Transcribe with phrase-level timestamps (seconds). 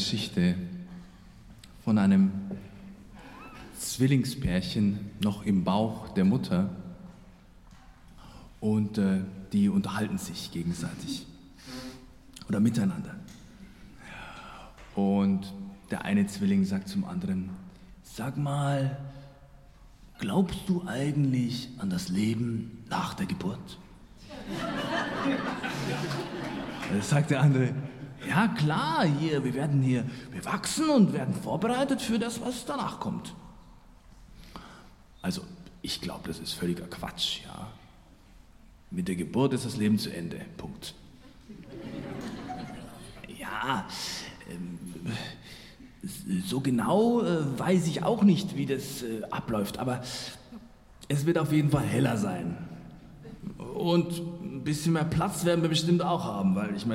[0.00, 0.54] Geschichte
[1.84, 2.32] von einem
[3.78, 6.70] Zwillingspärchen noch im Bauch der Mutter
[8.60, 9.18] und äh,
[9.52, 11.26] die unterhalten sich gegenseitig
[12.48, 13.14] oder miteinander.
[14.94, 15.52] Und
[15.90, 17.50] der eine Zwilling sagt zum anderen,
[18.02, 18.96] sag mal,
[20.18, 23.78] glaubst du eigentlich an das Leben nach der Geburt?
[26.92, 27.72] Da sagt der andere,
[28.30, 33.00] ja klar, hier, wir werden hier, wir wachsen und werden vorbereitet für das, was danach
[33.00, 33.34] kommt.
[35.20, 35.42] Also,
[35.82, 37.72] ich glaube, das ist völliger Quatsch, ja.
[38.92, 40.40] Mit der Geburt ist das Leben zu Ende.
[40.56, 40.94] Punkt.
[43.38, 43.86] Ja,
[44.50, 44.78] ähm,
[46.46, 50.02] so genau äh, weiß ich auch nicht, wie das äh, abläuft, aber
[51.08, 52.56] es wird auf jeden Fall heller sein.
[53.74, 54.18] Und
[54.60, 56.88] ein bisschen mehr Platz werden wir bestimmt auch haben, weil ich meine,